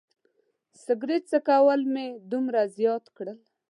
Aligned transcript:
سګرټ 0.83 1.23
څکول 1.31 1.81
مې 1.93 2.05
دومره 2.31 2.61
زیات 2.77 3.05
کړل. 3.17 3.39